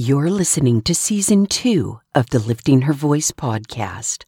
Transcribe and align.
You're 0.00 0.30
listening 0.30 0.82
to 0.82 0.94
season 0.94 1.46
two 1.46 1.98
of 2.14 2.30
the 2.30 2.38
Lifting 2.38 2.82
Her 2.82 2.92
Voice 2.92 3.32
podcast. 3.32 4.22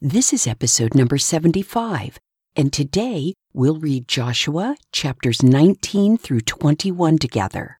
This 0.00 0.32
is 0.32 0.46
episode 0.46 0.94
number 0.94 1.18
75, 1.18 2.18
and 2.56 2.72
today 2.72 3.34
we'll 3.52 3.76
read 3.78 4.08
Joshua 4.08 4.76
chapters 4.92 5.42
19 5.42 6.16
through 6.16 6.40
21 6.40 7.18
together. 7.18 7.78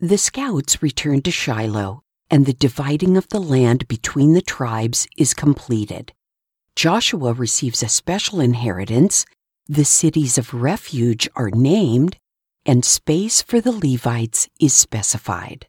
The 0.00 0.18
scouts 0.18 0.82
return 0.82 1.22
to 1.22 1.30
Shiloh, 1.30 2.02
and 2.28 2.44
the 2.44 2.54
dividing 2.54 3.16
of 3.16 3.28
the 3.28 3.40
land 3.40 3.86
between 3.86 4.34
the 4.34 4.42
tribes 4.42 5.06
is 5.16 5.34
completed. 5.34 6.12
Joshua 6.74 7.34
receives 7.34 7.84
a 7.84 7.88
special 7.88 8.40
inheritance, 8.40 9.24
the 9.68 9.84
cities 9.84 10.36
of 10.36 10.52
refuge 10.52 11.28
are 11.36 11.52
named, 11.52 12.16
and 12.66 12.84
space 12.84 13.42
for 13.42 13.60
the 13.60 13.70
Levites 13.70 14.48
is 14.58 14.74
specified. 14.74 15.68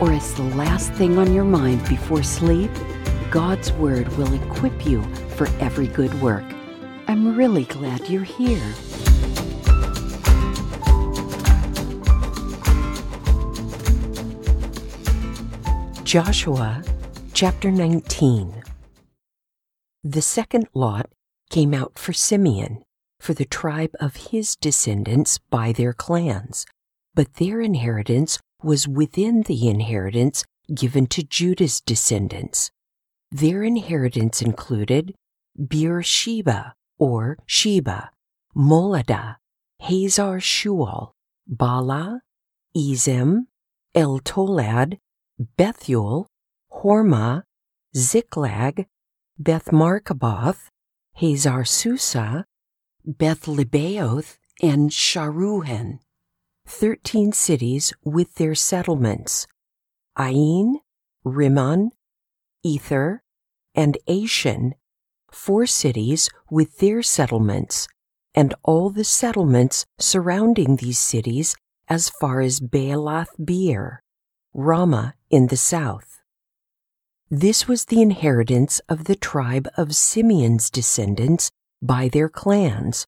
or 0.00 0.12
as 0.12 0.34
the 0.34 0.42
last 0.42 0.92
thing 0.94 1.18
on 1.18 1.34
your 1.34 1.44
mind 1.44 1.86
before 1.86 2.22
sleep, 2.22 2.70
God's 3.30 3.70
Word 3.74 4.08
will 4.16 4.32
equip 4.32 4.86
you 4.86 5.02
for 5.36 5.46
every 5.60 5.86
good 5.86 6.12
work. 6.22 6.44
I'm 7.06 7.36
really 7.36 7.64
glad 7.64 8.08
you're 8.08 8.24
here. 8.24 8.74
Joshua 16.04 16.82
chapter 17.34 17.70
19 17.70 18.64
The 20.02 20.22
second 20.22 20.66
lot 20.74 21.10
came 21.50 21.72
out 21.72 21.98
for 21.98 22.12
Simeon, 22.12 22.82
for 23.20 23.32
the 23.34 23.44
tribe 23.44 23.92
of 24.00 24.16
his 24.16 24.56
descendants 24.56 25.38
by 25.50 25.72
their 25.72 25.92
clans, 25.92 26.66
but 27.14 27.34
their 27.34 27.60
inheritance 27.60 28.40
was 28.62 28.88
within 28.88 29.42
the 29.42 29.68
inheritance 29.68 30.44
given 30.74 31.06
to 31.08 31.22
Judah's 31.22 31.80
descendants. 31.80 32.70
Their 33.30 33.62
inheritance 33.62 34.42
included 34.42 35.14
Beersheba 35.56 36.74
or 36.98 37.38
Sheba, 37.46 38.10
Moladah, 38.56 39.36
Hazar 39.80 40.38
Shual, 40.38 41.12
Balah, 41.50 42.20
Ezem, 42.76 43.46
El 43.94 44.20
Tolad, 44.20 44.98
Bethuel, 45.56 46.26
Hormah, 46.72 47.44
Ziklag, 47.96 48.86
Beth 49.38 49.66
Marcaboth, 49.66 50.68
Hazar 51.14 51.62
Susah, 51.62 52.44
Bethlebeoth, 53.06 54.36
and 54.62 54.90
Sharuhen. 54.90 56.00
13 56.70 57.32
cities 57.32 57.92
with 58.04 58.36
their 58.36 58.54
settlements 58.54 59.46
Ain, 60.18 60.78
Rimmon, 61.24 61.90
Ether, 62.62 63.22
and 63.74 63.98
Ashan, 64.08 64.72
four 65.32 65.66
cities 65.66 66.30
with 66.50 66.78
their 66.78 67.02
settlements, 67.02 67.88
and 68.34 68.54
all 68.62 68.90
the 68.90 69.04
settlements 69.04 69.84
surrounding 69.98 70.76
these 70.76 70.98
cities 70.98 71.56
as 71.88 72.08
far 72.08 72.40
as 72.40 72.60
Baalath 72.60 73.34
Beer, 73.44 74.02
Ramah 74.54 75.14
in 75.28 75.48
the 75.48 75.56
south. 75.56 76.20
This 77.28 77.66
was 77.66 77.86
the 77.86 78.00
inheritance 78.00 78.80
of 78.88 79.04
the 79.04 79.16
tribe 79.16 79.68
of 79.76 79.94
Simeon's 79.94 80.70
descendants 80.70 81.50
by 81.82 82.08
their 82.08 82.28
clans. 82.28 83.06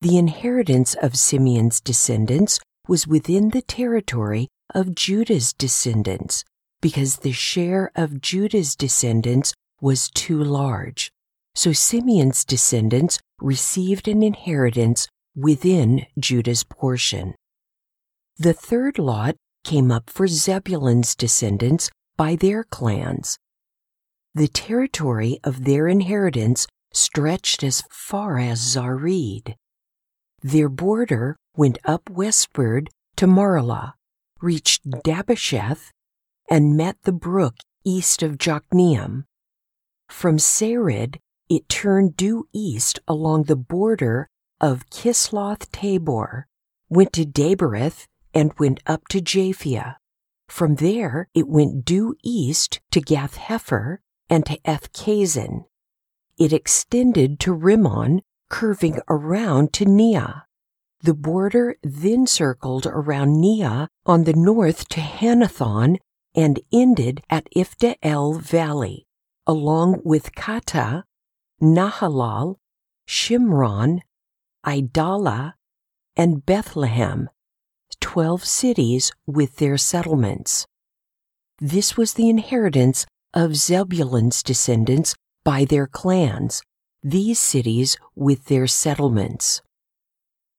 The 0.00 0.18
inheritance 0.18 0.94
of 0.94 1.16
Simeon's 1.16 1.80
descendants 1.80 2.58
was 2.92 3.06
within 3.06 3.48
the 3.48 3.62
territory 3.62 4.48
of 4.74 4.94
Judah's 4.94 5.54
descendants 5.54 6.44
because 6.82 7.16
the 7.16 7.32
share 7.32 7.90
of 7.94 8.20
Judah's 8.20 8.76
descendants 8.76 9.54
was 9.80 10.10
too 10.10 10.44
large. 10.44 11.10
So 11.54 11.72
Simeon's 11.72 12.44
descendants 12.44 13.18
received 13.40 14.08
an 14.08 14.22
inheritance 14.22 15.08
within 15.34 16.04
Judah's 16.18 16.64
portion. 16.64 17.34
The 18.36 18.52
third 18.52 18.98
lot 18.98 19.36
came 19.64 19.90
up 19.90 20.10
for 20.10 20.28
Zebulun's 20.28 21.14
descendants 21.14 21.88
by 22.18 22.36
their 22.36 22.62
clans. 22.62 23.38
The 24.34 24.48
territory 24.48 25.40
of 25.42 25.64
their 25.64 25.88
inheritance 25.88 26.66
stretched 26.92 27.64
as 27.64 27.84
far 27.90 28.38
as 28.38 28.60
Sarid. 28.60 29.54
Their 30.42 30.68
border 30.68 31.38
went 31.56 31.78
up 31.84 32.08
westward 32.08 32.90
to 33.16 33.26
Maralah, 33.26 33.94
reached 34.40 34.88
Dabbesheth, 34.88 35.90
and 36.50 36.76
met 36.76 36.96
the 37.02 37.12
brook 37.12 37.56
east 37.84 38.22
of 38.22 38.38
Jokneam. 38.38 39.24
From 40.08 40.38
Sarid, 40.38 41.18
it 41.48 41.68
turned 41.68 42.16
due 42.16 42.48
east 42.52 42.98
along 43.06 43.44
the 43.44 43.56
border 43.56 44.28
of 44.60 44.88
Chisloth 44.90 45.70
Tabor, 45.72 46.46
went 46.88 47.12
to 47.14 47.24
Daberath, 47.24 48.06
and 48.34 48.58
went 48.58 48.80
up 48.86 49.08
to 49.08 49.20
Japhia. 49.20 49.96
From 50.48 50.76
there, 50.76 51.28
it 51.34 51.48
went 51.48 51.84
due 51.84 52.14
east 52.22 52.80
to 52.90 53.00
Gath 53.00 53.36
Hepher 53.36 53.98
and 54.28 54.46
to 54.46 54.58
Ethkazin. 54.64 55.64
It 56.38 56.52
extended 56.52 57.38
to 57.40 57.52
Rimmon, 57.52 58.22
curving 58.48 59.00
around 59.08 59.72
to 59.74 59.84
Neah. 59.84 60.42
The 61.02 61.14
border 61.14 61.76
then 61.82 62.28
circled 62.28 62.86
around 62.86 63.42
Neah 63.42 63.88
on 64.06 64.22
the 64.22 64.34
north 64.34 64.88
to 64.90 65.00
Hannathon 65.00 65.98
and 66.32 66.60
ended 66.72 67.22
at 67.28 67.48
Iphtah 67.56 67.96
El 68.02 68.34
Valley, 68.34 69.06
along 69.44 70.02
with 70.04 70.34
Kata, 70.36 71.02
Nahalal, 71.60 72.56
Shimron, 73.08 74.00
Idalah, 74.64 75.54
and 76.16 76.46
Bethlehem, 76.46 77.28
twelve 78.00 78.44
cities 78.44 79.10
with 79.26 79.56
their 79.56 79.76
settlements. 79.76 80.66
This 81.58 81.96
was 81.96 82.14
the 82.14 82.28
inheritance 82.28 83.06
of 83.34 83.56
Zebulun's 83.56 84.42
descendants 84.42 85.16
by 85.42 85.64
their 85.64 85.88
clans, 85.88 86.62
these 87.02 87.40
cities 87.40 87.96
with 88.14 88.44
their 88.44 88.68
settlements. 88.68 89.62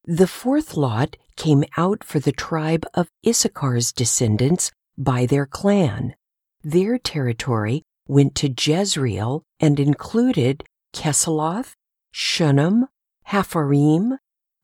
The 0.06 0.26
fourth 0.26 0.76
lot 0.76 1.16
came 1.34 1.64
out 1.78 2.04
for 2.04 2.18
the 2.18 2.32
tribe 2.32 2.84
of 2.92 3.08
Issachar's 3.24 3.90
descendants 3.90 4.70
by 4.98 5.24
their 5.24 5.46
clan. 5.46 6.14
Their 6.62 6.98
territory 6.98 7.84
went 8.06 8.34
to 8.34 8.50
Jezreel 8.50 9.44
and 9.58 9.80
included 9.80 10.62
Chesulloth, 10.92 11.72
Shunem, 12.12 12.88
Hapharaim, 13.28 14.18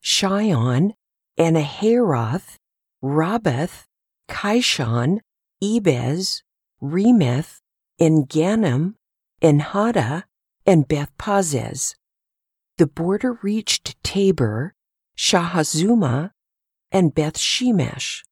Shion, 0.04 0.92
Anaharath, 1.38 2.56
Rabbith, 3.02 3.84
Kishion, 4.28 5.20
Ebez, 5.64 6.42
Remeth, 6.82 7.60
Engannim, 7.98 8.94
Enhada, 9.40 10.24
and 10.66 10.86
Beth 10.86 11.16
Pazzez. 11.16 11.94
The 12.76 12.86
border 12.86 13.38
reached 13.42 13.96
Tabor 14.02 14.74
Shahazumah, 15.20 16.30
and 16.90 17.14
Beth 17.14 17.36
Shemesh, 17.36 18.22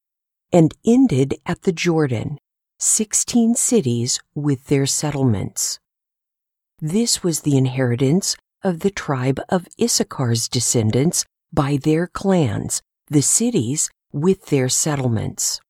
and 0.50 0.72
ended 0.86 1.34
at 1.44 1.62
the 1.62 1.72
Jordan, 1.72 2.38
sixteen 2.78 3.54
cities 3.54 4.20
with 4.34 4.68
their 4.68 4.86
settlements. 4.86 5.78
This 6.80 7.22
was 7.22 7.42
the 7.42 7.58
inheritance 7.58 8.36
of 8.64 8.80
the 8.80 8.90
tribe 8.90 9.38
of 9.50 9.68
Issachar's 9.78 10.48
descendants 10.48 11.26
by 11.52 11.76
their 11.76 12.06
clans, 12.06 12.80
the 13.08 13.22
cities 13.22 13.90
with 14.10 14.46
their 14.46 14.70
settlements. 14.70 15.60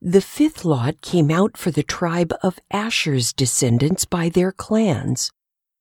The 0.00 0.20
fifth 0.20 0.64
lot 0.64 1.00
came 1.00 1.32
out 1.32 1.56
for 1.56 1.72
the 1.72 1.82
tribe 1.82 2.32
of 2.44 2.60
Asher's 2.70 3.32
descendants 3.32 4.04
by 4.04 4.28
their 4.28 4.52
clans. 4.52 5.32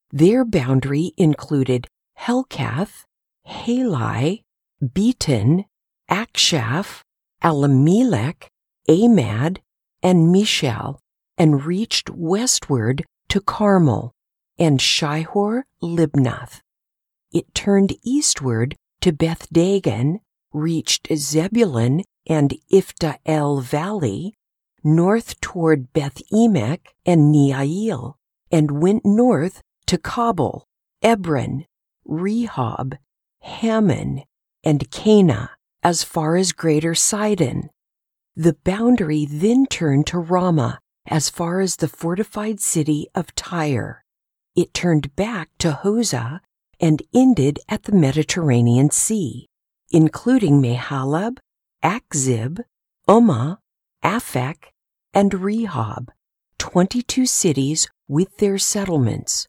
Their 0.09 0.43
boundary 0.43 1.13
included 1.15 1.87
Helkath, 2.19 3.05
Hali, 3.45 4.43
Beten, 4.81 5.65
Achshaph, 6.09 7.01
Allammelech, 7.43 8.47
Amad, 8.89 9.59
and 10.03 10.33
Mishal, 10.33 10.99
and 11.37 11.65
reached 11.65 12.09
westward 12.09 13.05
to 13.29 13.39
Carmel 13.41 14.11
and 14.57 14.79
Shihor 14.79 15.63
Libnath. 15.81 16.61
It 17.31 17.53
turned 17.53 17.95
eastward 18.03 18.75
to 19.01 19.11
Beth 19.11 19.47
Dagon, 19.51 20.19
reached 20.53 21.07
Zebulun 21.15 22.03
and 22.27 22.53
Iphtah 22.71 23.17
El 23.25 23.61
Valley, 23.61 24.33
north 24.83 25.39
toward 25.39 25.93
Beth 25.93 26.21
Emek 26.31 26.87
and 27.05 27.33
Neiel, 27.33 28.15
and 28.51 28.81
went 28.81 29.05
north 29.05 29.61
to 29.87 29.97
Cabul, 29.97 30.65
Ebron, 31.03 31.65
Rehob, 32.07 32.97
Hammon, 33.41 34.23
and 34.63 34.89
Kanah, 34.91 35.49
as 35.83 36.03
far 36.03 36.35
as 36.35 36.51
Greater 36.51 36.95
Sidon. 36.95 37.69
The 38.35 38.55
boundary 38.63 39.25
then 39.25 39.65
turned 39.65 40.07
to 40.07 40.19
Ramah, 40.19 40.79
as 41.07 41.29
far 41.29 41.59
as 41.59 41.77
the 41.77 41.87
fortified 41.87 42.59
city 42.59 43.07
of 43.15 43.35
Tyre. 43.35 44.03
It 44.55 44.73
turned 44.73 45.15
back 45.15 45.49
to 45.59 45.79
Hosah 45.83 46.39
and 46.79 47.01
ended 47.13 47.59
at 47.69 47.83
the 47.83 47.91
Mediterranean 47.91 48.89
Sea, 48.89 49.47
including 49.91 50.61
Mahalab, 50.61 51.37
Achzib, 51.83 52.59
Ummah, 53.07 53.57
Aphek, 54.03 54.71
and 55.13 55.31
Rehob, 55.31 56.09
22 56.59 57.25
cities 57.25 57.87
with 58.07 58.37
their 58.37 58.57
settlements. 58.57 59.47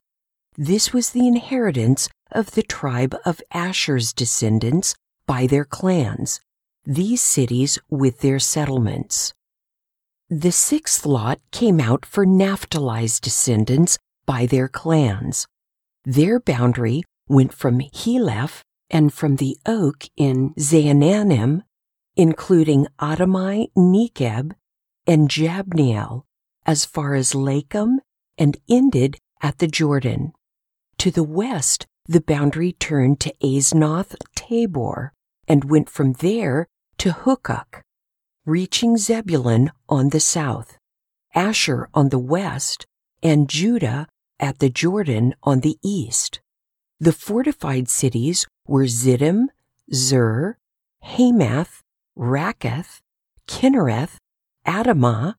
This 0.56 0.92
was 0.92 1.10
the 1.10 1.26
inheritance 1.26 2.08
of 2.32 2.52
the 2.52 2.62
tribe 2.62 3.14
of 3.24 3.40
Asher's 3.52 4.12
descendants 4.12 4.94
by 5.26 5.46
their 5.46 5.64
clans, 5.64 6.40
these 6.84 7.22
cities 7.22 7.78
with 7.88 8.20
their 8.20 8.38
settlements. 8.38 9.32
The 10.28 10.52
sixth 10.52 11.04
lot 11.06 11.40
came 11.50 11.78
out 11.78 12.04
for 12.06 12.24
Naphtali's 12.24 13.20
descendants 13.20 13.98
by 14.26 14.46
their 14.46 14.68
clans. 14.68 15.46
Their 16.04 16.40
boundary 16.40 17.02
went 17.28 17.52
from 17.52 17.80
Heleph 17.80 18.62
and 18.90 19.12
from 19.12 19.36
the 19.36 19.56
oak 19.66 20.04
in 20.16 20.54
Zaanannim, 20.54 21.62
including 22.16 22.86
Adami, 23.00 23.70
Nekeb, 23.76 24.52
and 25.06 25.28
Jabneel, 25.28 26.22
as 26.66 26.84
far 26.84 27.14
as 27.14 27.32
Lakkum, 27.32 27.98
and 28.38 28.56
ended 28.68 29.18
at 29.40 29.58
the 29.58 29.66
Jordan. 29.68 30.32
To 30.98 31.10
the 31.10 31.24
west, 31.24 31.86
the 32.06 32.20
boundary 32.20 32.72
turned 32.72 33.20
to 33.20 33.34
Aznoth 33.42 34.14
Tabor 34.34 35.12
and 35.46 35.64
went 35.64 35.88
from 35.88 36.14
there 36.14 36.66
to 36.98 37.10
Hukkok, 37.10 37.82
reaching 38.44 38.96
Zebulun 38.96 39.70
on 39.88 40.10
the 40.10 40.20
south, 40.20 40.78
Asher 41.34 41.88
on 41.94 42.08
the 42.08 42.18
west, 42.18 42.86
and 43.22 43.48
Judah 43.48 44.06
at 44.40 44.58
the 44.58 44.68
Jordan 44.70 45.34
on 45.42 45.60
the 45.60 45.78
east. 45.82 46.40
The 46.98 47.12
fortified 47.12 47.88
cities 47.88 48.46
were 48.66 48.84
Ziddim, 48.84 49.46
Zer, 49.92 50.58
Hammath, 51.04 51.80
Rakkath, 52.16 53.00
Chinnereth, 53.48 54.16
Adamah, 54.66 55.34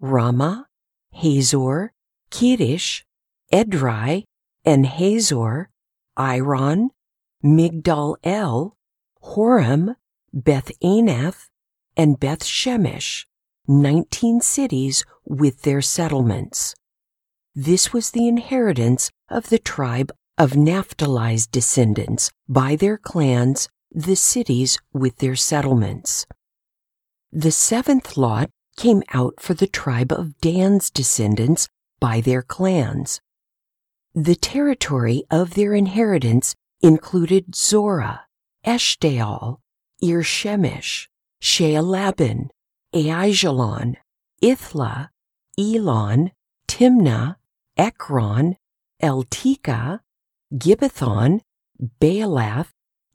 Ramah, 0.00 0.66
Hazor, 1.12 1.92
Kedesh, 2.30 3.02
Edrei, 3.52 4.24
En 4.64 4.84
Hazor, 4.84 5.70
Iron, 6.18 6.90
Migdal 7.42 8.16
El, 8.24 8.76
Horem, 9.22 9.94
Beth 10.32 10.72
Anath, 10.82 11.48
and 11.96 12.18
Beth 12.18 12.44
Shemesh, 12.44 13.24
nineteen 13.68 14.40
cities 14.40 15.04
with 15.24 15.62
their 15.62 15.80
settlements. 15.80 16.74
This 17.54 17.92
was 17.92 18.10
the 18.10 18.26
inheritance 18.26 19.10
of 19.28 19.48
the 19.48 19.58
tribe 19.60 20.10
of 20.36 20.52
Naphtali's 20.52 21.46
descendants 21.46 22.30
by 22.48 22.76
their 22.76 22.98
clans, 22.98 23.68
the 23.90 24.16
cities 24.16 24.78
with 24.92 25.18
their 25.18 25.36
settlements. 25.36 26.26
The 27.32 27.52
seventh 27.52 28.16
lot 28.16 28.50
came 28.76 29.02
out 29.12 29.40
for 29.40 29.54
the 29.54 29.66
tribe 29.66 30.12
of 30.12 30.38
Dan's 30.40 30.90
descendants 30.90 31.68
by 32.00 32.20
their 32.20 32.42
clans. 32.42 33.20
The 34.20 34.34
territory 34.34 35.22
of 35.30 35.54
their 35.54 35.74
inheritance 35.74 36.56
included 36.80 37.54
Zorah, 37.54 38.26
Eshtaol, 38.66 39.58
Ir-Shemesh, 40.02 41.06
Shaalbim, 41.40 42.48
Aijalon, 42.92 43.94
Ithlah, 44.42 45.10
Elon, 45.56 46.32
Timnah, 46.66 47.36
Ekron, 47.76 48.56
Eltekeh, 49.00 50.00
Gibbethon, 50.52 51.40
Baalath, 52.00 52.70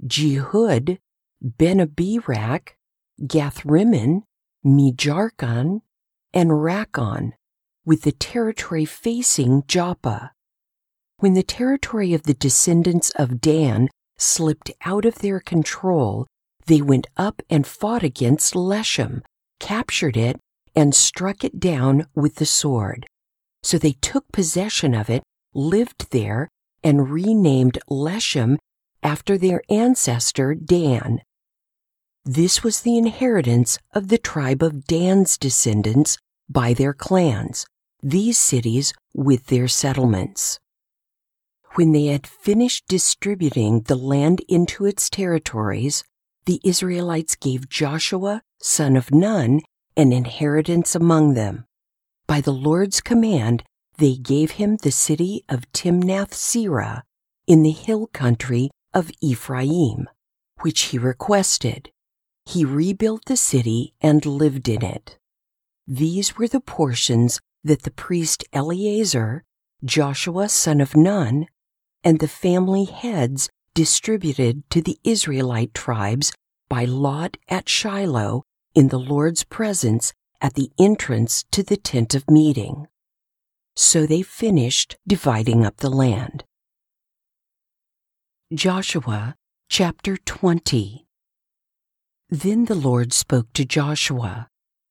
Jehud, 0.06 1.00
Bene-Berak, 1.42 2.78
Gath 3.28 3.66
Rimmon, 3.66 4.24
Mejarkon, 4.66 5.82
and 6.34 6.50
Rakkon, 6.52 7.34
with 7.86 8.04
the 8.04 8.14
territory 8.14 8.86
facing 8.86 9.64
Joppa. 9.68 10.32
When 11.24 11.36
the 11.36 11.42
territory 11.42 12.14
of 12.14 12.24
the 12.24 12.34
descendants 12.34 13.10
of 13.12 13.40
Dan 13.40 13.88
slipped 14.18 14.72
out 14.84 15.06
of 15.06 15.20
their 15.20 15.40
control, 15.40 16.28
they 16.66 16.82
went 16.82 17.08
up 17.16 17.42
and 17.50 17.66
fought 17.66 18.04
against 18.04 18.56
Leshem, 18.56 19.22
captured 19.58 20.18
it, 20.18 20.38
and 20.76 20.94
struck 20.94 21.46
it 21.46 21.62
down 21.62 22.08
with 22.14 22.36
the 22.36 22.46
sword. 22.46 23.06
So 23.62 23.78
they 23.78 23.94
took 24.02 24.34
possession 24.34 24.94
of 24.94 25.10
it, 25.10 25.24
lived 25.54 26.12
there, 26.12 26.50
and 26.84 27.10
renamed 27.10 27.80
Leshem 27.90 28.58
after 29.02 29.38
their 29.38 29.62
ancestor 29.70 30.54
Dan. 30.54 31.22
This 32.26 32.64
was 32.64 32.82
the 32.82 32.98
inheritance 32.98 33.80
of 33.94 34.10
the 34.10 34.18
tribe 34.18 34.62
of 34.62 34.88
Dan's 34.88 35.38
descendants 35.38 36.18
by 36.50 36.74
their 36.74 36.94
clans, 36.94 37.66
these 38.02 38.38
cities 38.38 38.94
with 39.14 39.46
their 39.46 39.70
settlements. 39.70 40.60
When 41.76 41.92
they 41.92 42.06
had 42.06 42.28
finished 42.28 42.88
distributing 42.88 43.82
the 43.82 43.96
land 43.96 44.42
into 44.48 44.86
its 44.86 45.10
territories, 45.10 46.04
the 46.46 46.62
Israelites 46.64 47.36
gave 47.36 47.68
Joshua, 47.68 48.44
son 48.62 48.96
of 48.96 49.12
Nun, 49.12 49.62
an 49.98 50.14
inheritance 50.14 50.94
among 50.94 51.34
them. 51.34 51.66
By 52.28 52.42
the 52.42 52.54
Lord's 52.54 53.02
command, 53.02 53.64
they 53.98 54.16
gave 54.16 54.52
him 54.52 54.78
the 54.78 54.92
city 54.92 55.44
of 55.50 55.72
Timnath 55.72 56.34
Serah 56.34 57.02
in 57.48 57.64
the 57.64 57.72
hill 57.72 58.08
country 58.08 58.70
of 58.94 59.12
Ephraim, 59.20 60.08
which 60.62 60.82
he 60.82 61.00
requested. 61.00 61.90
He 62.46 62.66
rebuilt 62.66 63.26
the 63.26 63.38
city 63.38 63.94
and 64.00 64.26
lived 64.26 64.70
in 64.70 64.84
it. 64.84 65.18
These 65.88 66.38
were 66.38 66.48
the 66.48 66.62
portions 66.62 67.40
that 67.64 67.82
the 67.82 67.92
priest 67.92 68.44
Eleazar, 68.54 69.44
Joshua 69.84 70.50
son 70.50 70.80
of 70.80 70.96
Nun, 70.96 71.48
and 72.04 72.20
the 72.20 72.28
family 72.28 72.86
heads 72.86 73.50
distributed 73.74 74.70
to 74.70 74.82
the 74.82 74.98
Israelite 75.04 75.74
tribes 75.74 76.32
by 76.70 76.86
lot 76.86 77.38
at 77.50 77.70
Shiloh 77.70 78.44
in 78.76 78.90
the 78.90 79.00
Lord's 79.00 79.44
presence 79.44 80.14
at 80.42 80.56
the 80.56 80.72
entrance 80.80 81.46
to 81.52 81.64
the 81.64 81.78
tent 81.78 82.14
of 82.14 82.30
meeting. 82.30 82.88
So 83.76 84.06
they 84.06 84.22
finished 84.22 84.98
dividing 85.08 85.66
up 85.66 85.78
the 85.78 85.90
land. 85.90 86.44
Joshua 88.54 89.36
chapter 89.70 90.18
20 90.18 91.06
Then 92.30 92.66
the 92.66 92.76
Lord 92.76 93.14
spoke 93.14 93.52
to 93.54 93.66
Joshua 93.66 94.48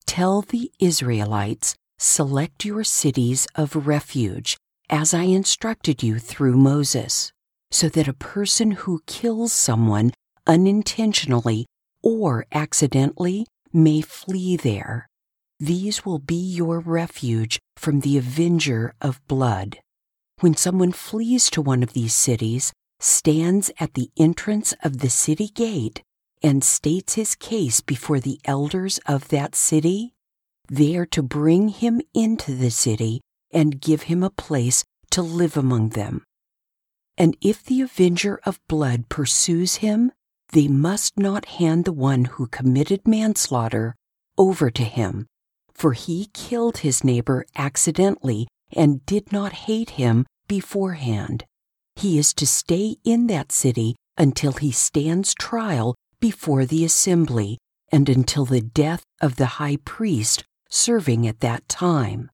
Tell 0.06 0.42
the 0.42 0.72
Israelites, 0.80 1.74
select 1.98 2.64
your 2.64 2.82
cities 2.82 3.46
of 3.54 3.86
refuge, 3.86 4.56
as 4.92 5.14
I 5.14 5.22
instructed 5.22 6.02
you 6.02 6.18
through 6.18 6.54
Moses, 6.58 7.32
so 7.70 7.88
that 7.88 8.06
a 8.06 8.12
person 8.12 8.72
who 8.72 9.00
kills 9.06 9.50
someone 9.50 10.12
unintentionally 10.46 11.64
or 12.02 12.44
accidentally 12.52 13.46
may 13.72 14.02
flee 14.02 14.56
there. 14.58 15.08
These 15.58 16.04
will 16.04 16.18
be 16.18 16.34
your 16.34 16.78
refuge 16.78 17.58
from 17.74 18.00
the 18.00 18.18
avenger 18.18 18.92
of 19.00 19.26
blood. 19.26 19.78
When 20.40 20.56
someone 20.56 20.92
flees 20.92 21.48
to 21.50 21.62
one 21.62 21.82
of 21.82 21.94
these 21.94 22.14
cities, 22.14 22.74
stands 23.00 23.70
at 23.80 23.94
the 23.94 24.10
entrance 24.18 24.74
of 24.84 24.98
the 24.98 25.08
city 25.08 25.48
gate, 25.48 26.02
and 26.42 26.62
states 26.62 27.14
his 27.14 27.34
case 27.34 27.80
before 27.80 28.20
the 28.20 28.40
elders 28.44 28.98
of 29.06 29.28
that 29.28 29.54
city, 29.54 30.12
they 30.68 30.96
are 30.96 31.06
to 31.06 31.22
bring 31.22 31.68
him 31.68 32.02
into 32.12 32.54
the 32.54 32.70
city 32.70 33.22
and 33.52 33.80
give 33.80 34.02
him 34.02 34.22
a 34.22 34.30
place 34.30 34.84
to 35.10 35.22
live 35.22 35.56
among 35.56 35.90
them. 35.90 36.24
And 37.18 37.36
if 37.40 37.62
the 37.62 37.82
avenger 37.82 38.40
of 38.44 38.60
blood 38.68 39.08
pursues 39.08 39.76
him, 39.76 40.12
they 40.52 40.68
must 40.68 41.18
not 41.18 41.46
hand 41.46 41.84
the 41.84 41.92
one 41.92 42.24
who 42.26 42.46
committed 42.46 43.06
manslaughter 43.06 43.94
over 44.38 44.70
to 44.70 44.82
him, 44.82 45.26
for 45.72 45.92
he 45.92 46.30
killed 46.32 46.78
his 46.78 47.04
neighbor 47.04 47.44
accidentally 47.56 48.48
and 48.72 49.04
did 49.06 49.32
not 49.32 49.52
hate 49.52 49.90
him 49.90 50.26
beforehand. 50.48 51.44
He 51.96 52.18
is 52.18 52.32
to 52.34 52.46
stay 52.46 52.96
in 53.04 53.26
that 53.26 53.52
city 53.52 53.96
until 54.16 54.52
he 54.52 54.72
stands 54.72 55.34
trial 55.34 55.94
before 56.20 56.64
the 56.64 56.84
assembly 56.84 57.58
and 57.90 58.08
until 58.08 58.46
the 58.46 58.62
death 58.62 59.02
of 59.20 59.36
the 59.36 59.60
high 59.60 59.76
priest 59.84 60.44
serving 60.70 61.26
at 61.26 61.40
that 61.40 61.68
time. 61.68 62.30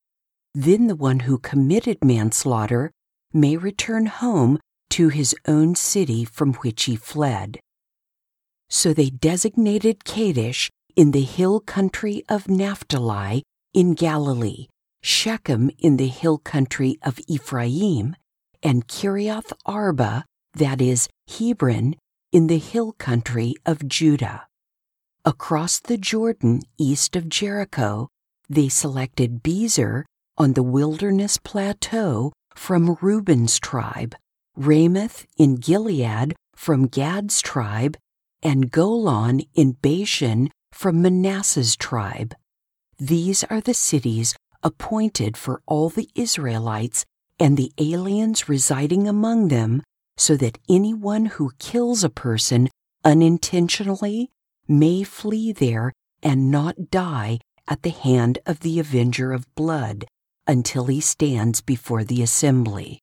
Then 0.60 0.88
the 0.88 0.96
one 0.96 1.20
who 1.20 1.38
committed 1.38 2.04
manslaughter 2.04 2.90
may 3.32 3.56
return 3.56 4.06
home 4.06 4.58
to 4.90 5.08
his 5.08 5.32
own 5.46 5.76
city 5.76 6.24
from 6.24 6.54
which 6.54 6.82
he 6.86 6.96
fled. 6.96 7.60
So 8.68 8.92
they 8.92 9.08
designated 9.08 10.02
Kedesh 10.02 10.68
in 10.96 11.12
the 11.12 11.22
hill 11.22 11.60
country 11.60 12.24
of 12.28 12.48
Naphtali 12.48 13.44
in 13.72 13.94
Galilee, 13.94 14.66
Shechem 15.00 15.70
in 15.78 15.96
the 15.96 16.08
hill 16.08 16.38
country 16.38 16.98
of 17.04 17.20
Ephraim, 17.28 18.16
and 18.60 18.88
Kiriath 18.88 19.52
Arba, 19.64 20.24
that 20.54 20.80
is, 20.82 21.08
Hebron, 21.28 21.94
in 22.32 22.48
the 22.48 22.58
hill 22.58 22.96
country 22.98 23.54
of 23.64 23.86
Judah. 23.86 24.48
Across 25.24 25.82
the 25.82 25.98
Jordan 25.98 26.62
east 26.78 27.14
of 27.14 27.28
Jericho, 27.28 28.08
they 28.50 28.68
selected 28.68 29.44
Bezer 29.44 30.02
on 30.38 30.52
the 30.52 30.62
wilderness 30.62 31.36
plateau 31.36 32.32
from 32.54 32.96
Reuben's 33.00 33.58
tribe, 33.58 34.14
Ramoth 34.56 35.26
in 35.36 35.56
Gilead 35.56 36.34
from 36.54 36.86
Gad's 36.86 37.42
tribe, 37.42 37.96
and 38.40 38.70
Golan 38.70 39.42
in 39.54 39.72
Bashan 39.72 40.50
from 40.72 41.02
Manasseh's 41.02 41.76
tribe. 41.76 42.34
These 42.98 43.42
are 43.44 43.60
the 43.60 43.74
cities 43.74 44.36
appointed 44.62 45.36
for 45.36 45.60
all 45.66 45.88
the 45.88 46.08
Israelites 46.14 47.04
and 47.40 47.56
the 47.56 47.72
aliens 47.78 48.48
residing 48.48 49.08
among 49.08 49.48
them, 49.48 49.82
so 50.16 50.36
that 50.36 50.58
anyone 50.68 51.26
who 51.26 51.50
kills 51.58 52.04
a 52.04 52.10
person 52.10 52.68
unintentionally 53.04 54.30
may 54.68 55.02
flee 55.02 55.52
there 55.52 55.92
and 56.22 56.50
not 56.50 56.90
die 56.90 57.38
at 57.66 57.82
the 57.82 57.90
hand 57.90 58.38
of 58.46 58.60
the 58.60 58.78
avenger 58.78 59.32
of 59.32 59.52
blood 59.54 60.06
until 60.48 60.86
he 60.86 61.00
stands 61.00 61.60
before 61.60 62.02
the 62.02 62.22
assembly. 62.22 63.02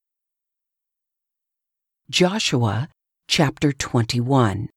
Joshua 2.10 2.90
chapter 3.28 3.72
21 3.72 4.70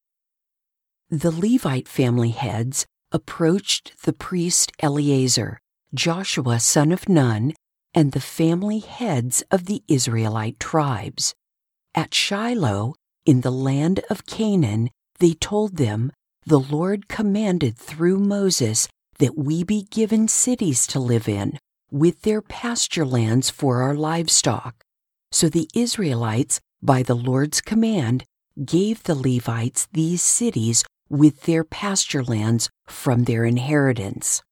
The 1.10 1.30
Levite 1.30 1.88
family 1.88 2.30
heads 2.30 2.86
approached 3.10 3.92
the 4.04 4.12
priest 4.12 4.70
Eleazar, 4.80 5.58
Joshua 5.94 6.60
son 6.60 6.92
of 6.92 7.08
Nun, 7.08 7.54
and 7.94 8.12
the 8.12 8.20
family 8.20 8.80
heads 8.80 9.42
of 9.50 9.64
the 9.64 9.82
Israelite 9.88 10.60
tribes. 10.60 11.34
At 11.94 12.14
Shiloh, 12.14 12.94
in 13.24 13.40
the 13.40 13.50
land 13.50 14.00
of 14.10 14.26
Canaan, 14.26 14.90
they 15.18 15.32
told 15.32 15.76
them, 15.76 16.12
The 16.46 16.60
Lord 16.60 17.08
commanded 17.08 17.76
through 17.78 18.18
Moses 18.18 18.88
that 19.18 19.36
we 19.38 19.64
be 19.64 19.82
given 19.90 20.28
cities 20.28 20.86
to 20.88 21.00
live 21.00 21.28
in, 21.28 21.58
with 21.90 22.22
their 22.22 22.42
pasture 22.42 23.06
lands 23.06 23.50
for 23.50 23.82
our 23.82 23.94
livestock. 23.94 24.84
So 25.30 25.48
the 25.48 25.68
Israelites, 25.74 26.60
by 26.82 27.02
the 27.02 27.14
Lord's 27.16 27.60
command, 27.60 28.24
gave 28.64 29.02
the 29.02 29.14
Levites 29.14 29.88
these 29.92 30.22
cities 30.22 30.84
with 31.08 31.42
their 31.42 31.64
pasture 31.64 32.24
lands 32.24 32.70
from 32.86 33.24
their 33.24 33.44
inheritance. 33.44 34.42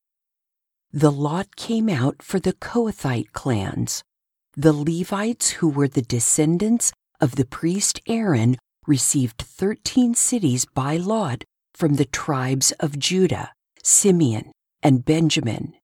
The 0.92 1.12
lot 1.12 1.56
came 1.56 1.88
out 1.88 2.22
for 2.22 2.40
the 2.40 2.54
Kohathite 2.54 3.32
clans. 3.32 4.02
The 4.56 4.72
Levites, 4.72 5.50
who 5.50 5.68
were 5.68 5.88
the 5.88 6.02
descendants 6.02 6.92
of 7.20 7.36
the 7.36 7.44
priest 7.44 8.00
Aaron, 8.06 8.56
received 8.86 9.42
thirteen 9.42 10.14
cities 10.14 10.64
by 10.64 10.96
lot 10.96 11.44
from 11.74 11.96
the 11.96 12.06
tribes 12.06 12.72
of 12.80 12.98
Judah, 12.98 13.52
Simeon, 13.82 14.52
and 14.82 15.04
Benjamin. 15.04 15.74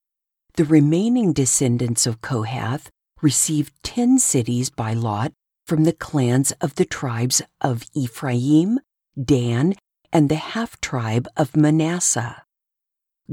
The 0.55 0.65
remaining 0.65 1.33
descendants 1.33 2.05
of 2.05 2.21
Kohath 2.21 2.91
received 3.23 3.73
ten 3.81 4.19
cities 4.19 4.69
by 4.69 4.93
lot 4.93 5.33
from 5.65 5.83
the 5.83 5.93
clans 5.93 6.51
of 6.61 6.75
the 6.75 6.85
tribes 6.85 7.41
of 7.59 7.85
Ephraim, 7.95 8.79
Dan, 9.19 9.73
and 10.11 10.29
the 10.29 10.35
half 10.35 10.79
tribe 10.79 11.27
of 11.35 11.55
Manasseh. 11.55 12.43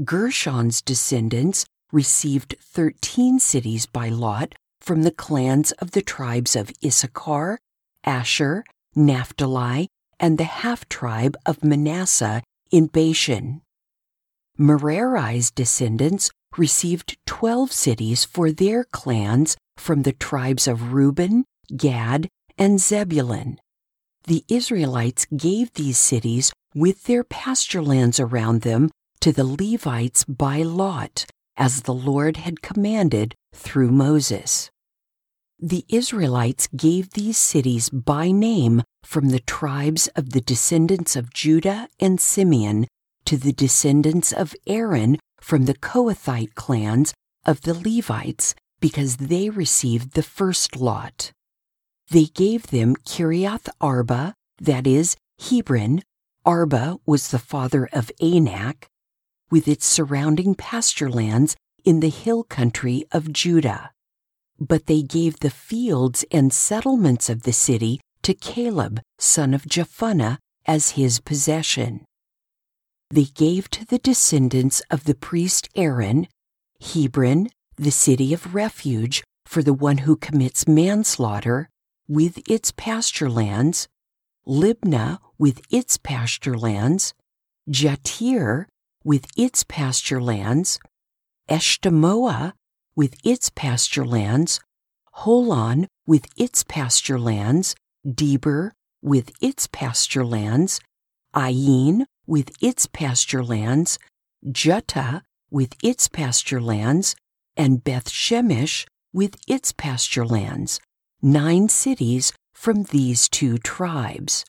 Gershon's 0.03 0.81
descendants 0.81 1.65
received 1.91 2.55
thirteen 2.59 3.39
cities 3.39 3.85
by 3.85 4.09
lot 4.09 4.55
from 4.79 5.03
the 5.03 5.11
clans 5.11 5.73
of 5.73 5.91
the 5.91 6.01
tribes 6.01 6.55
of 6.55 6.71
Issachar, 6.83 7.59
Asher, 8.03 8.63
Naphtali, 8.95 9.89
and 10.19 10.39
the 10.39 10.45
half 10.45 10.89
tribe 10.89 11.37
of 11.45 11.63
Manasseh 11.63 12.41
in 12.71 12.87
Bashan. 12.87 13.61
Merari's 14.57 15.51
descendants 15.51 16.31
received 16.57 17.17
twelve 17.25 17.71
cities 17.71 18.25
for 18.25 18.51
their 18.51 18.83
clans 18.83 19.57
from 19.77 20.03
the 20.03 20.13
tribes 20.13 20.67
of 20.67 20.93
Reuben, 20.93 21.45
Gad, 21.75 22.27
and 22.57 22.79
Zebulun. 22.79 23.59
The 24.25 24.43
Israelites 24.47 25.25
gave 25.35 25.73
these 25.73 25.97
cities 25.97 26.51
with 26.75 27.05
their 27.05 27.23
pasture 27.23 27.81
lands 27.81 28.19
around 28.19 28.61
them 28.61 28.91
to 29.19 29.31
the 29.31 29.43
Levites 29.43 30.23
by 30.25 30.61
lot, 30.61 31.25
as 31.57 31.81
the 31.81 31.93
Lord 31.93 32.37
had 32.37 32.61
commanded 32.61 33.35
through 33.53 33.91
Moses. 33.91 34.69
The 35.59 35.85
Israelites 35.89 36.67
gave 36.75 37.11
these 37.11 37.37
cities 37.37 37.89
by 37.89 38.31
name 38.31 38.81
from 39.03 39.29
the 39.29 39.39
tribes 39.41 40.07
of 40.15 40.31
the 40.31 40.41
descendants 40.41 41.15
of 41.15 41.33
Judah 41.33 41.87
and 41.99 42.19
Simeon 42.19 42.87
to 43.25 43.37
the 43.37 43.53
descendants 43.53 44.31
of 44.31 44.55
Aaron 44.65 45.17
from 45.41 45.65
the 45.65 45.73
Kohathite 45.73 46.55
clans 46.55 47.13
of 47.45 47.61
the 47.61 47.73
Levites 47.73 48.55
because 48.79 49.17
they 49.17 49.49
received 49.49 50.13
the 50.13 50.23
first 50.23 50.77
lot. 50.77 51.31
They 52.09 52.25
gave 52.25 52.67
them 52.67 52.95
Kiriath 52.95 53.67
Arba, 53.79 54.33
that 54.59 54.87
is, 54.87 55.15
Hebron. 55.39 56.01
Arba 56.45 56.97
was 57.05 57.29
the 57.29 57.39
father 57.39 57.89
of 57.93 58.11
Anak, 58.21 58.87
with 59.49 59.67
its 59.67 59.85
surrounding 59.85 60.55
pasture 60.55 61.09
lands 61.09 61.55
in 61.83 61.99
the 61.99 62.09
hill 62.09 62.43
country 62.43 63.05
of 63.11 63.31
Judah. 63.31 63.91
But 64.59 64.85
they 64.85 65.01
gave 65.01 65.39
the 65.39 65.49
fields 65.49 66.25
and 66.31 66.53
settlements 66.53 67.29
of 67.29 67.43
the 67.43 67.53
city 67.53 67.99
to 68.23 68.33
Caleb, 68.33 69.01
son 69.17 69.53
of 69.53 69.63
Jephunneh, 69.63 70.37
as 70.65 70.91
his 70.91 71.19
possession. 71.19 72.05
They 73.11 73.25
gave 73.25 73.69
to 73.71 73.85
the 73.85 73.97
descendants 73.97 74.81
of 74.89 75.03
the 75.03 75.15
priest 75.15 75.67
Aaron 75.75 76.27
Hebron, 76.79 77.49
the 77.75 77.91
city 77.91 78.33
of 78.33 78.55
refuge 78.55 79.21
for 79.45 79.61
the 79.61 79.73
one 79.73 79.99
who 79.99 80.15
commits 80.15 80.65
manslaughter, 80.65 81.67
with 82.07 82.39
its 82.49 82.71
pasture 82.71 83.29
lands, 83.29 83.89
Libnah 84.47 85.19
with 85.37 85.59
its 85.69 85.97
pasture 85.97 86.57
lands, 86.57 87.13
Jattir 87.69 88.67
with 89.03 89.25
its 89.35 89.65
pasture 89.65 90.21
lands, 90.21 90.79
Eshtemoa 91.49 92.53
with 92.95 93.15
its 93.25 93.49
pasture 93.49 94.05
lands, 94.05 94.61
Holon 95.17 95.87
with 96.07 96.27
its 96.37 96.63
pasture 96.63 97.19
lands, 97.19 97.75
Debir 98.07 98.71
with 99.01 99.31
its 99.41 99.67
pasture 99.67 100.25
lands, 100.25 100.79
Ain 101.35 102.05
with 102.25 102.51
its 102.61 102.87
pasture 102.87 103.43
lands, 103.43 103.99
Juttah 104.45 105.21
with 105.49 105.75
its 105.83 106.07
pasture 106.07 106.61
lands, 106.61 107.15
and 107.57 107.83
Beth 107.83 108.09
Shemesh 108.09 108.85
with 109.13 109.35
its 109.47 109.71
pasture 109.71 110.25
lands, 110.25 110.79
nine 111.21 111.67
cities 111.67 112.33
from 112.53 112.83
these 112.83 113.27
two 113.27 113.57
tribes. 113.57 114.45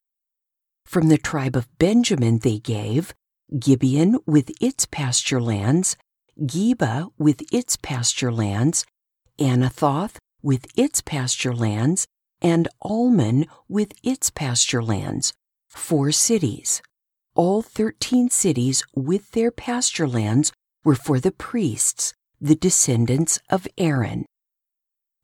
From 0.84 1.08
the 1.08 1.18
tribe 1.18 1.56
of 1.56 1.78
Benjamin 1.78 2.38
they 2.38 2.58
gave 2.58 3.14
Gibeon 3.58 4.18
with 4.26 4.50
its 4.60 4.86
pasture 4.86 5.40
lands, 5.40 5.96
Geba 6.40 7.10
with 7.18 7.42
its 7.52 7.76
pasture 7.76 8.32
lands, 8.32 8.84
Anathoth 9.38 10.16
with 10.42 10.66
its 10.76 11.00
pasture 11.00 11.54
lands, 11.54 12.06
and 12.40 12.68
Almon 12.80 13.46
with 13.68 13.92
its 14.02 14.30
pasture 14.30 14.82
lands, 14.82 15.32
four 15.68 16.12
cities. 16.12 16.82
All 17.34 17.62
thirteen 17.62 18.28
cities 18.28 18.82
with 18.94 19.30
their 19.30 19.50
pasture 19.50 20.06
lands 20.06 20.52
were 20.84 20.94
for 20.94 21.18
the 21.18 21.32
priests, 21.32 22.12
the 22.38 22.54
descendants 22.54 23.40
of 23.48 23.66
Aaron. 23.78 24.26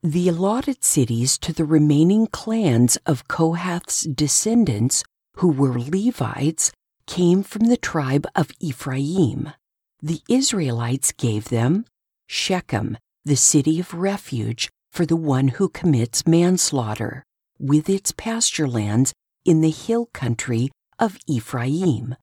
The 0.03 0.29
allotted 0.29 0.85
cities 0.85 1.37
to 1.39 1.53
the 1.53 1.67
remaining 1.67 2.27
clans 2.29 2.97
of 3.05 3.29
Kohath's 3.29 4.05
descendants, 4.05 5.05
who 5.37 5.49
were 5.49 5.79
Levites, 5.79 6.73
came 7.07 7.43
from 7.43 7.67
the 7.67 7.77
tribe 7.77 8.27
of 8.35 8.53
Ephraim. 8.59 9.53
The 10.01 10.23
Israelites 10.31 11.13
gave 11.13 11.51
them 11.51 11.85
Shechem, 12.27 12.97
the 13.25 13.37
city 13.37 13.81
of 13.81 13.93
refuge 13.93 14.71
for 14.91 15.05
the 15.05 15.17
one 15.17 15.49
who 15.49 15.69
commits 15.69 16.27
manslaughter, 16.27 17.23
with 17.59 17.91
its 17.91 18.13
pasture 18.13 18.69
lands 18.69 19.13
in 19.45 19.61
the 19.61 19.71
hill 19.71 20.07
country 20.07 20.71
of 20.99 21.19
Ephraim, 21.27 22.17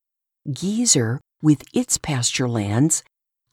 Gezer 0.47 1.19
with 1.41 1.63
its 1.73 1.97
pasture 1.97 2.47
lands, 2.47 3.03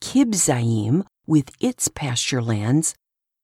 Kibzaim 0.01 1.05
with 1.25 1.51
its 1.59 1.87
pasture 1.87 2.41
lands, 2.41 2.93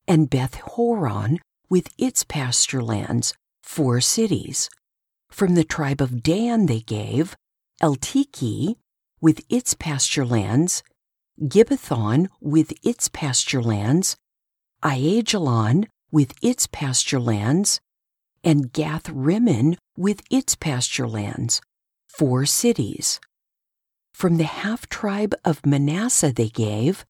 and 0.08 0.30
Beth 0.30 0.56
Horon 0.56 1.40
with 1.70 1.90
its 1.98 2.24
pasture 2.24 2.84
lands, 2.84 3.34
four 3.64 4.02
cities. 4.02 4.70
From 5.30 5.56
the 5.56 5.64
tribe 5.64 6.02
of 6.02 6.24
Dan 6.24 6.66
they 6.66 6.82
gave 6.82 7.36
Elteke 7.82 8.76
with 9.22 9.42
its 9.50 9.74
pasture 9.74 10.26
lands, 10.26 10.84
Gibbethon 11.42 12.28
with 12.42 12.74
its 12.84 13.08
pasture 13.08 13.62
lands, 13.62 14.18
Aijalon 14.84 15.86
with 16.12 16.34
its 16.42 16.68
pasture 16.68 17.20
lands, 17.20 17.80
and 18.44 18.74
Gath 18.74 19.10
Rimmon 19.10 19.78
with 19.96 20.22
its 20.30 20.56
pasture 20.56 21.08
lands, 21.08 21.62
four 22.10 22.46
cities. 22.46 23.20
From 24.14 24.38
the 24.38 24.44
half 24.44 24.90
tribe 24.90 25.34
of 25.46 25.66
Manasseh 25.66 26.34
they 26.34 26.50
gave 26.50 27.06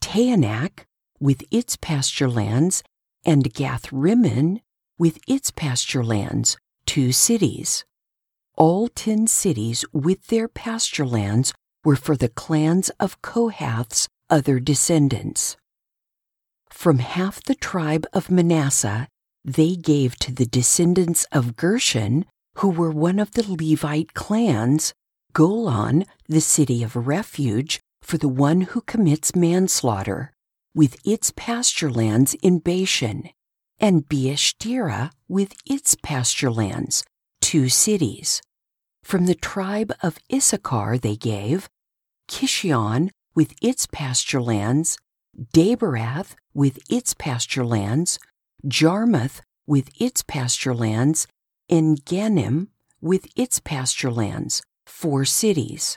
Taanach 0.00 0.86
with 1.20 1.44
its 1.50 1.76
pasture 1.76 2.28
lands, 2.28 2.82
and 3.24 3.52
Gath 3.52 3.92
Rimmon 3.92 4.60
with 4.98 5.18
its 5.28 5.50
pasture 5.50 6.02
lands, 6.02 6.56
two 6.86 7.12
cities. 7.12 7.84
All 8.56 8.88
ten 8.88 9.26
cities 9.26 9.84
with 9.92 10.26
their 10.26 10.48
pasture 10.48 11.06
lands 11.06 11.52
were 11.84 11.96
for 11.96 12.16
the 12.16 12.28
clans 12.28 12.90
of 12.98 13.22
Kohath's 13.22 14.08
other 14.28 14.58
descendants. 14.60 15.56
From 16.70 16.98
half 16.98 17.42
the 17.42 17.54
tribe 17.54 18.06
of 18.12 18.30
Manasseh, 18.30 19.08
they 19.44 19.76
gave 19.76 20.16
to 20.16 20.32
the 20.32 20.46
descendants 20.46 21.26
of 21.32 21.56
Gershon, 21.56 22.26
who 22.56 22.68
were 22.68 22.90
one 22.90 23.18
of 23.18 23.32
the 23.32 23.42
Levite 23.42 24.14
clans, 24.14 24.92
Golan, 25.32 26.04
the 26.28 26.40
city 26.40 26.82
of 26.82 26.96
refuge, 26.96 27.80
for 28.02 28.18
the 28.18 28.28
one 28.28 28.62
who 28.62 28.80
commits 28.80 29.36
manslaughter, 29.36 30.32
with 30.74 30.96
its 31.06 31.32
pasture 31.36 31.90
lands 31.90 32.34
in 32.42 32.58
Bashan, 32.58 33.30
and 33.78 34.08
Beeshterah 34.08 35.10
with 35.28 35.54
its 35.64 35.96
pasture 36.02 36.50
lands, 36.50 37.04
two 37.40 37.68
cities. 37.68 38.42
From 39.02 39.26
the 39.26 39.34
tribe 39.34 39.92
of 40.02 40.18
Issachar 40.32 40.98
they 40.98 41.16
gave 41.16 41.68
Kishion 42.28 43.10
with 43.34 43.54
its 43.62 43.86
pasture 43.86 44.42
lands, 44.42 44.98
Daberath 45.54 46.34
with 46.52 46.78
its 46.90 47.14
pasture 47.14 47.64
lands, 47.64 48.18
Jarmuth 48.66 49.40
with 49.66 49.90
its 49.98 50.22
pasture 50.22 50.74
lands, 50.74 51.26
and 51.70 52.04
Ganim 52.04 52.68
with 53.00 53.28
its 53.36 53.60
pasture 53.60 54.10
lands, 54.10 54.62
four 54.84 55.24
cities. 55.24 55.96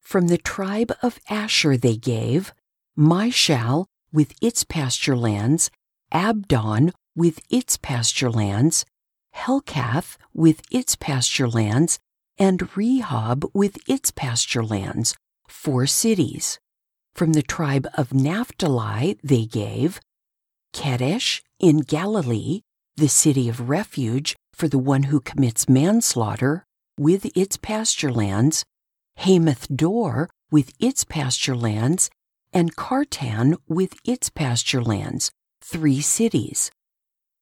From 0.00 0.28
the 0.28 0.38
tribe 0.38 0.92
of 1.02 1.18
Asher 1.28 1.76
they 1.76 1.96
gave 1.96 2.54
Mishal 2.96 3.86
with 4.12 4.32
its 4.40 4.64
pasture 4.64 5.16
lands, 5.16 5.70
Abdon 6.12 6.92
with 7.14 7.40
its 7.50 7.76
pasture 7.76 8.30
lands, 8.30 8.86
Helkath 9.36 10.16
with 10.32 10.62
its 10.70 10.96
pasture 10.96 11.48
lands, 11.48 11.98
and 12.38 12.60
Rehob 12.60 13.50
with 13.52 13.78
its 13.88 14.10
pasture 14.10 14.64
lands, 14.64 15.14
four 15.48 15.86
cities. 15.86 16.58
From 17.14 17.32
the 17.32 17.42
tribe 17.42 17.86
of 17.94 18.14
Naphtali 18.14 19.18
they 19.22 19.44
gave 19.44 20.00
Kedesh 20.72 21.42
in 21.58 21.80
Galilee, 21.80 22.60
the 22.96 23.08
city 23.08 23.48
of 23.48 23.68
refuge 23.68 24.36
for 24.58 24.66
the 24.66 24.78
one 24.78 25.04
who 25.04 25.20
commits 25.20 25.68
manslaughter, 25.68 26.66
with 26.98 27.24
its 27.36 27.56
pasture 27.56 28.10
lands, 28.10 28.64
Hammoth 29.18 29.68
Dor 29.74 30.28
with 30.50 30.72
its 30.80 31.04
pasture 31.04 31.54
lands, 31.54 32.10
and 32.52 32.74
Kartan 32.74 33.56
with 33.68 33.94
its 34.04 34.30
pasture 34.30 34.82
lands, 34.82 35.30
three 35.62 36.00
cities. 36.00 36.72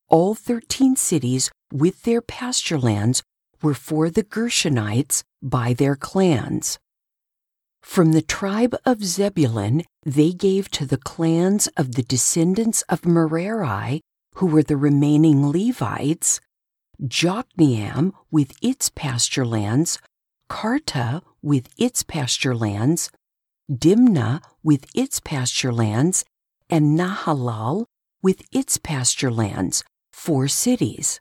All 0.08 0.34
thirteen 0.34 0.94
cities 0.94 1.50
with 1.72 2.02
their 2.02 2.20
pasture 2.20 2.78
lands 2.78 3.22
were 3.62 3.74
for 3.74 4.10
the 4.10 4.22
Gershonites 4.22 5.22
by 5.40 5.72
their 5.72 5.96
clans. 5.96 6.78
From 7.80 8.12
the 8.12 8.22
tribe 8.22 8.76
of 8.84 9.04
Zebulun, 9.04 9.84
they 10.04 10.32
gave 10.32 10.70
to 10.72 10.84
the 10.84 10.98
clans 10.98 11.66
of 11.78 11.94
the 11.94 12.02
descendants 12.02 12.82
of 12.90 13.06
Merari, 13.06 14.02
who 14.34 14.46
were 14.46 14.64
the 14.64 14.76
remaining 14.76 15.50
Levites, 15.50 16.40
Jokneam 17.02 18.12
with 18.30 18.52
its 18.62 18.88
pasture 18.88 19.44
lands, 19.44 19.98
Kartah 20.48 21.22
with 21.42 21.68
its 21.76 22.02
pasture 22.02 22.54
lands, 22.54 23.10
Dimnah 23.70 24.40
with 24.62 24.86
its 24.94 25.20
pasture 25.20 25.72
lands, 25.72 26.24
and 26.70 26.98
Nahalal 26.98 27.86
with 28.22 28.42
its 28.52 28.78
pasture 28.78 29.30
lands, 29.30 29.84
four 30.12 30.48
cities. 30.48 31.20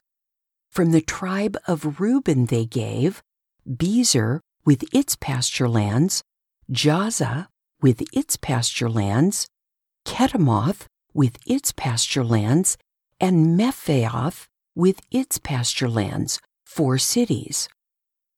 From 0.71 0.91
the 0.91 1.01
tribe 1.01 1.57
of 1.67 1.99
Reuben 1.99 2.47
they 2.47 2.65
gave 2.65 3.21
Bezer 3.67 4.39
with 4.65 4.83
its 4.93 5.15
pasture 5.15 5.69
lands, 5.69 6.23
Jahaz 6.71 7.47
with 7.81 8.01
its 8.13 8.38
pasture 8.38 8.89
lands, 8.89 9.47
Kedemoth 10.05 10.88
with 11.13 11.38
its 11.45 11.71
pasture 11.71 12.23
lands, 12.23 12.77
and 13.19 13.59
Mephaath 13.59 14.47
with 14.75 15.01
its 15.11 15.38
pasture 15.39 15.89
lands, 15.89 16.39
four 16.65 16.97
cities. 16.97 17.69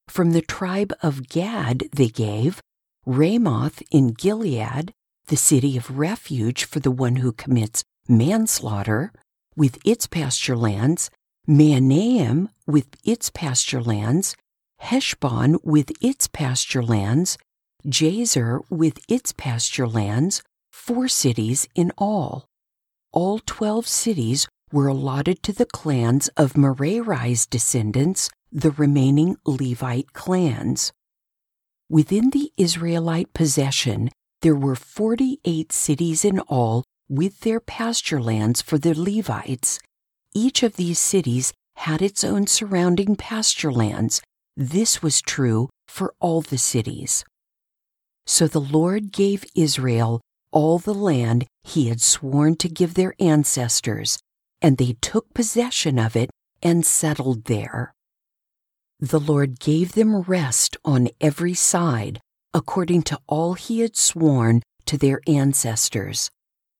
From 0.07 0.31
the 0.31 0.41
tribe 0.41 0.93
of 1.01 1.27
Gad 1.27 1.89
they 1.91 2.07
gave 2.07 2.61
Ramoth 3.05 3.81
in 3.91 4.09
Gilead, 4.09 4.93
the 5.27 5.37
city 5.37 5.75
of 5.77 5.97
refuge 5.97 6.63
for 6.63 6.79
the 6.79 6.91
one 6.91 7.17
who 7.17 7.31
commits 7.31 7.83
manslaughter, 8.07 9.11
with 9.55 9.77
its 9.83 10.07
pasture 10.07 10.55
lands, 10.55 11.09
Mahanaim 11.47 12.49
with 12.65 12.87
its 13.03 13.29
pasture 13.29 13.81
lands, 13.81 14.35
Heshbon 14.79 15.57
with 15.63 15.91
its 16.01 16.27
pasture 16.27 16.83
lands, 16.83 17.37
Jazer 17.85 18.61
with 18.69 18.99
its 19.09 19.31
pasture 19.31 19.87
lands, 19.87 20.43
four 20.71 21.07
cities 21.07 21.67
in 21.73 21.91
all. 21.97 22.45
All 23.11 23.39
twelve 23.45 23.87
cities 23.87 24.47
were 24.71 24.87
allotted 24.87 25.41
to 25.43 25.53
the 25.53 25.65
clans 25.65 26.27
of 26.37 26.57
Merari's 26.57 27.45
descendants, 27.45 28.29
the 28.51 28.71
remaining 28.71 29.37
Levite 29.45 30.13
clans. 30.13 30.91
Within 31.89 32.31
the 32.31 32.51
Israelite 32.57 33.33
possession, 33.33 34.09
there 34.41 34.55
were 34.55 34.75
48 34.75 35.71
cities 35.71 36.25
in 36.25 36.39
all 36.41 36.83
with 37.09 37.41
their 37.41 37.59
pasture 37.59 38.21
lands 38.21 38.61
for 38.61 38.77
the 38.77 38.93
Levites. 38.93 39.79
Each 40.33 40.63
of 40.63 40.75
these 40.75 40.99
cities 40.99 41.53
had 41.77 42.01
its 42.01 42.23
own 42.23 42.47
surrounding 42.47 43.15
pasture 43.15 43.71
lands. 43.71 44.21
This 44.55 45.01
was 45.01 45.21
true 45.21 45.69
for 45.87 46.13
all 46.19 46.41
the 46.41 46.57
cities. 46.57 47.23
So 48.25 48.47
the 48.47 48.61
Lord 48.61 49.11
gave 49.11 49.45
Israel 49.55 50.21
all 50.51 50.79
the 50.79 50.93
land 50.93 51.45
he 51.63 51.87
had 51.87 52.01
sworn 52.01 52.55
to 52.57 52.67
give 52.67 52.93
their 52.95 53.13
ancestors, 53.19 54.19
and 54.61 54.77
they 54.77 54.93
took 55.01 55.33
possession 55.33 55.99
of 55.99 56.15
it 56.15 56.29
and 56.61 56.85
settled 56.85 57.45
there. 57.45 57.93
The 58.99 59.19
Lord 59.19 59.59
gave 59.59 59.91
them 59.91 60.21
rest 60.21 60.75
on 60.83 61.09
every 61.21 61.53
side, 61.53 62.19
according 62.53 63.03
to 63.03 63.19
all 63.27 63.53
he 63.53 63.81
had 63.81 63.95
sworn 63.95 64.63
to 64.85 64.97
their 64.97 65.21
ancestors. 65.27 66.31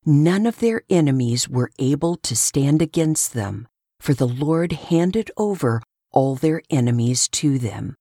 None 0.04 0.46
of 0.46 0.58
their 0.58 0.82
enemies 0.90 1.48
were 1.48 1.70
able 1.78 2.16
to 2.16 2.34
stand 2.34 2.82
against 2.82 3.34
them, 3.34 3.68
for 4.00 4.14
the 4.14 4.26
Lord 4.26 4.72
handed 4.72 5.30
over 5.36 5.82
all 6.10 6.34
their 6.34 6.62
enemies 6.70 7.28
to 7.28 7.58
them. 7.58 7.94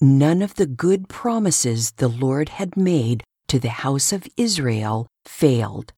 None 0.00 0.42
of 0.42 0.56
the 0.56 0.66
good 0.66 1.08
promises 1.08 1.92
the 1.92 2.08
Lord 2.08 2.50
had 2.50 2.76
made 2.76 3.22
to 3.48 3.58
the 3.58 3.70
house 3.70 4.12
of 4.12 4.28
Israel 4.36 5.06
failed. 5.24 5.92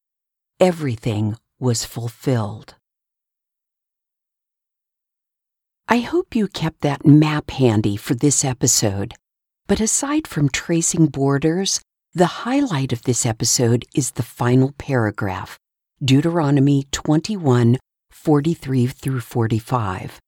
Everything 0.61 1.37
was 1.59 1.85
fulfilled. 1.85 2.75
I 5.89 5.99
hope 5.99 6.35
you 6.35 6.49
kept 6.49 6.81
that 6.81 7.07
map 7.07 7.51
handy 7.51 7.97
for 7.97 8.15
this 8.15 8.45
episode. 8.45 9.15
But 9.69 9.81
aside 9.81 10.27
from 10.27 10.49
tracing 10.49 11.07
borders, 11.07 11.81
the 12.13 12.45
highlight 12.45 12.93
of 12.93 13.03
this 13.03 13.27
episode 13.27 13.85
is 13.95 14.13
the 14.13 14.23
final 14.23 14.73
paragraph 14.79 15.59
Deuteronomy 16.05 16.87
21 16.93 17.79
43 18.11 18.87
through 18.87 19.21
45. 19.21 20.21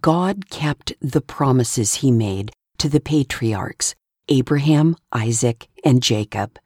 God 0.00 0.48
kept 0.50 0.92
the 1.00 1.20
promises 1.20 1.96
he 1.96 2.10
made 2.10 2.52
to 2.78 2.88
the 2.88 3.00
patriarchs 3.00 3.94
Abraham, 4.28 4.96
Isaac, 5.12 5.68
and 5.84 6.02
Jacob. 6.02 6.58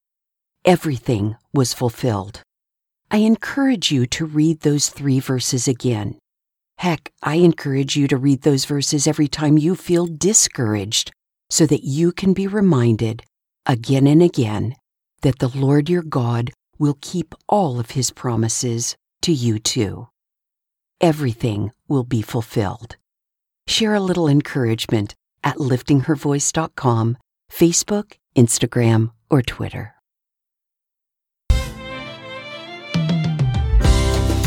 Everything 0.64 1.36
was 1.54 1.72
fulfilled. 1.72 2.42
I 3.10 3.18
encourage 3.18 3.92
you 3.92 4.06
to 4.06 4.26
read 4.26 4.60
those 4.60 4.88
three 4.88 5.20
verses 5.20 5.68
again. 5.68 6.18
Heck, 6.78 7.12
I 7.22 7.36
encourage 7.36 7.96
you 7.96 8.08
to 8.08 8.16
read 8.16 8.42
those 8.42 8.64
verses 8.64 9.06
every 9.06 9.28
time 9.28 9.56
you 9.56 9.76
feel 9.76 10.06
discouraged 10.06 11.12
so 11.48 11.66
that 11.66 11.84
you 11.84 12.12
can 12.12 12.32
be 12.32 12.46
reminded 12.46 13.22
again 13.64 14.06
and 14.06 14.22
again 14.22 14.74
that 15.22 15.38
the 15.38 15.48
Lord 15.48 15.88
your 15.88 16.02
God 16.02 16.52
will 16.78 16.98
keep 17.00 17.34
all 17.48 17.78
of 17.78 17.92
his 17.92 18.10
promises 18.10 18.96
to 19.22 19.32
you 19.32 19.58
too. 19.58 20.08
Everything 21.00 21.72
will 21.88 22.04
be 22.04 22.22
fulfilled. 22.22 22.96
Share 23.66 23.94
a 23.94 24.00
little 24.00 24.28
encouragement 24.28 25.14
at 25.42 25.56
liftinghervoice.com, 25.56 27.16
Facebook, 27.50 28.12
Instagram, 28.36 29.12
or 29.30 29.42
Twitter. 29.42 29.95